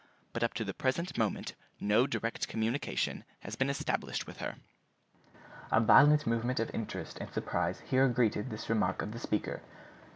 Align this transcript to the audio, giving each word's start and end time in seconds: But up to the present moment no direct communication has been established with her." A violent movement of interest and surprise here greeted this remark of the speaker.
But 0.33 0.41
up 0.43 0.55
to 0.55 0.63
the 0.63 0.73
present 0.73 1.15
moment 1.15 1.53
no 1.79 2.07
direct 2.07 2.47
communication 2.47 3.23
has 3.41 3.55
been 3.55 3.69
established 3.69 4.25
with 4.25 4.37
her." 4.37 4.55
A 5.71 5.79
violent 5.79 6.25
movement 6.25 6.59
of 6.59 6.73
interest 6.73 7.19
and 7.19 7.31
surprise 7.31 7.81
here 7.81 8.07
greeted 8.07 8.49
this 8.49 8.67
remark 8.67 9.03
of 9.03 9.11
the 9.11 9.19
speaker. 9.19 9.61